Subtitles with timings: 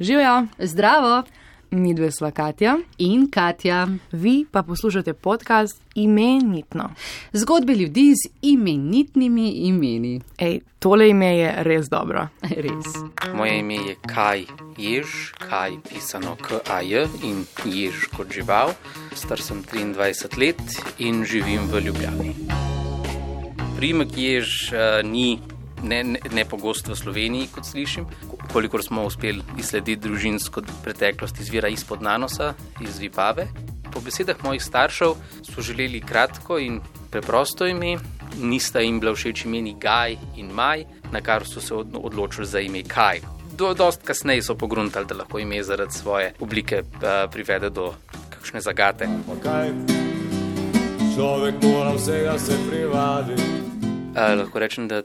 [0.00, 1.22] Živijo, Zdravo
[1.70, 3.88] mi dve sva Katja, in Katja.
[4.12, 6.90] vi pa poslušate podcast Imenitno.
[7.32, 10.20] Zgodbe ljudi z imenitnimi imeni.
[10.38, 12.28] Ej, tole ime je res dobro.
[12.42, 12.86] Res.
[13.34, 14.44] Moje ime je Kaj
[14.78, 15.06] Jež,
[15.48, 18.74] Kaj pisano K-A-J in Jež kot žival.
[19.14, 20.60] Star sem 23 let
[20.98, 22.34] in živim v Ljubljani.
[23.76, 25.38] Primek Jež uh, ni
[25.82, 28.06] ne, ne, ne pogost v Sloveniji, kot slišim.
[28.52, 33.48] Kolikor smo uspeli izslediti družinsko preteklost, izvira izpod Nanosa, iz Vipave.
[33.92, 37.98] Po besedah mojih staršev so želeli kratko in preprosto ime,
[38.40, 42.60] nista jim bila všeč imeni Gaj in Maj, na kar so se od- odločili za
[42.60, 43.20] ime Kaj.
[43.56, 47.94] Do, dost kasneje so pogruntali, da lahko ime zaradi svoje oblike uh, privede do
[48.30, 49.08] kakšne zagate.
[49.26, 49.70] Pa kaj,
[51.14, 53.65] človek mora vsega se privaditi.
[54.16, 55.02] Uh, lahko rečem, da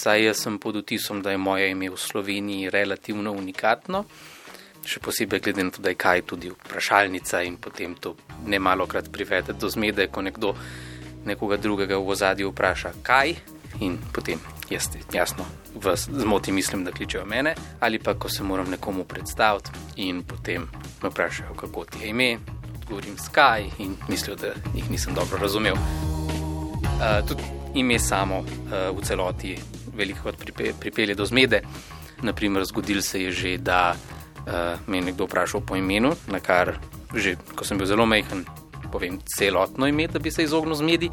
[0.00, 4.04] saj jaz sem pod vtisom, da je moje ime v Sloveniji relativno unikatno.
[4.88, 8.14] Še posebej glede na to, da je kaj tudi vprašalnica in potem to
[8.46, 10.54] ne malo krat privede do zmede, ko nekdo
[11.28, 13.34] nekoga drugega v ozadju vpraša kaj
[13.84, 14.40] in potem
[14.72, 19.70] jaz jasno v zmoti mislim, da kličejo mene ali pa ko se moram nekomu predstaviti
[19.96, 20.68] in potem
[21.02, 22.38] me vprašajo, kako ti je ime,
[22.80, 25.74] odgovorim skaj in mislijo, da jih nisem dobro razumel.
[25.74, 27.42] Uh, tudi
[27.74, 28.46] ime samo uh,
[28.96, 29.56] v celoti
[29.94, 31.62] veliko pripe, pripelje do zmede.
[32.22, 36.78] Naprimer, zgodil se je že, da uh, me je nekdo vprašal po imenu, na kar
[37.14, 38.44] že, ko sem bil zelo majhen,
[38.92, 41.10] povem celotno ime, da bi se izognil zmedi.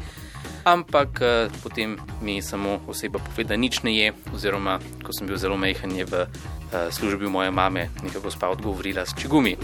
[0.64, 5.36] Ampak uh, potem mi samo oseba povedala, da nič ne je, oziroma ko sem bil
[5.36, 9.56] zelo majhen, je v uh, službi moje mame neka gospa odgovorila s čigumi.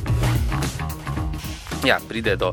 [1.86, 2.52] Ja, pride do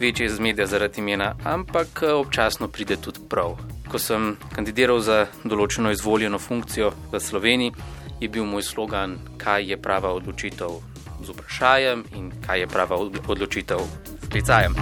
[0.00, 3.56] večje zmede zaradi imena, ampak eh, občasno pride tudi prav.
[3.88, 7.72] Ko sem kandidiral za določeno izvoljeno funkcijo v Sloveniji,
[8.20, 10.80] je bil moj slogan, kaj je prava odločitev
[11.24, 13.78] z vprašanjem in kaj je prava od- odločitev
[14.22, 14.74] s klicajem.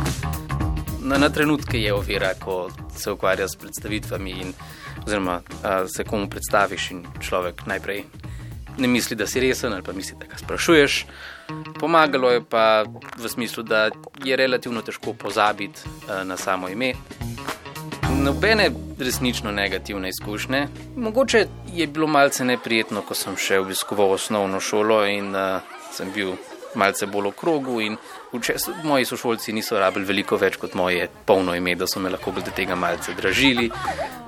[1.00, 4.52] Na, na trenutke je ovira, ko se ukvarja s predstavitvami in
[5.06, 8.04] oziroma a, se komu predstaviš in človek najprej
[8.78, 11.06] ne misli, da si resen ali pa misli, da ga sprašuješ.
[11.80, 12.84] Pomagalo je pa
[13.16, 13.90] v smislu, da
[14.24, 16.92] je relativno težko pozabiti eh, na samo ime.
[18.22, 20.66] Nobene resnično negativne izkušnje.
[20.96, 25.60] Mogoče je bilo malce neprijetno, ko sem še obiskoval osnovno šolo in uh,
[25.92, 26.32] sem bil
[26.74, 27.80] malce bolj v krogu.
[28.84, 32.54] Moji sošolci niso rabili veliko več kot moje polno ime, da so me lahko glede
[32.56, 33.70] tega malce dražili,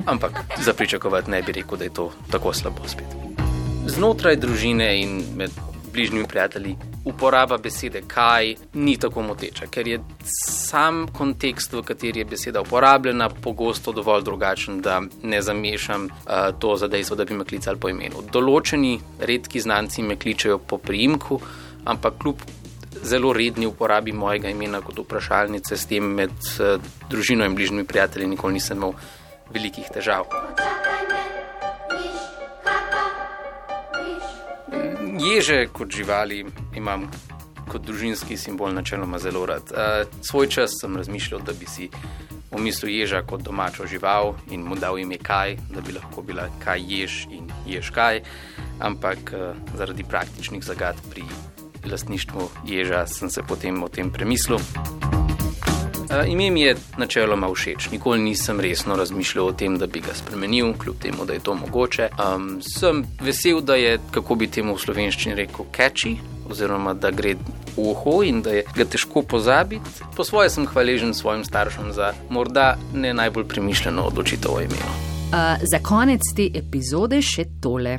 [0.06, 3.27] ampak za pričakovati ne bi rekel, da je to tako slabo spet
[3.88, 5.50] znotraj družine in med
[5.92, 12.24] bližnjimi prijatelji uporaba besede kaj ni tako moteča, ker je sam kontekst, v kateri je
[12.28, 17.44] beseda uporabljena, pogosto dovolj drugačen, da ne zamešam uh, to za dejstvo, da bi me
[17.44, 18.22] klicali po imenu.
[18.32, 21.40] Določeni redki znanci me kličejo po priimku,
[21.84, 22.44] ampak kljub
[23.02, 26.76] zelo redni uporabi mojega imena kot vprašalnice s tem med uh,
[27.08, 28.94] družino in bližnjimi prijatelji nikoli nisem imel
[29.54, 30.28] velikih težav.
[35.18, 36.44] Ježe kot živali
[36.76, 37.08] imam
[37.68, 39.72] kot družinski simbol načeloma zelo rad.
[39.72, 41.90] Uh, svoj čas sem razmišljal, da bi si
[42.50, 46.80] omislil ježa kot domačo žival in mu dal ime kaj, da bi lahko bila kaj
[46.86, 48.22] jež in jež kaj,
[48.80, 51.26] ampak uh, zaradi praktičnih zagad pri
[51.90, 54.58] lastništvu ježa sem se potem o tem premislil.
[56.10, 60.14] Uh, ime mi je načeloma všeč, nikoli nisem resno razmišljal o tem, da bi ga
[60.14, 62.08] spremenil, kljub temu, da je to mogoče.
[62.16, 66.16] Um, sem vesel, da je, kako bi temu v slovenščini rekel, catchy,
[66.50, 69.84] oziroma da gre v uho in da je ga težko pozabiti.
[70.16, 74.94] Po svoje sem hvaležen svojim staršem za morda ne najbolj premišljeno odločitev o imenu.
[75.28, 77.98] Uh, za konec te epizode še tole.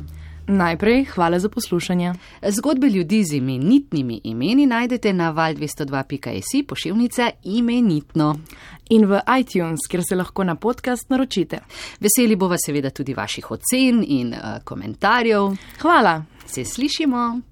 [0.52, 2.14] Najprej hvala za poslušanje.
[2.48, 8.36] Zgodbe ljudi z imenitnimi imeni najdete na val202.js pošiljnica imenitno.
[8.90, 11.60] In v iTunes, kjer se lahko na podcast naročite.
[12.00, 15.56] Veseli bova seveda tudi vaših ocen in uh, komentarjev.
[15.82, 16.24] Hvala!
[16.46, 17.49] Se slišimo!